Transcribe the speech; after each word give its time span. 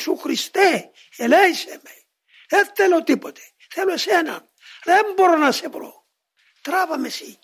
Ιησού 0.00 0.16
Χριστέ, 0.16 0.90
ελέησε 1.16 1.80
με. 1.82 1.90
Δεν 2.48 2.70
θέλω 2.74 3.02
τίποτε. 3.02 3.40
Θέλω 3.70 3.92
εσένα. 3.92 4.48
Δεν 4.84 5.12
μπορώ 5.16 5.36
να 5.36 5.52
σε 5.52 5.68
βρω. 5.68 6.06
Τράβα 6.60 6.98
με 6.98 7.06
εσύ. 7.06 7.38